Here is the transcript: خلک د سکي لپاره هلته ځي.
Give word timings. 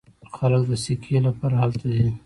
خلک 0.35 0.61
د 0.69 0.71
سکي 0.83 1.15
لپاره 1.27 1.55
هلته 1.61 1.85
ځي. 1.95 2.07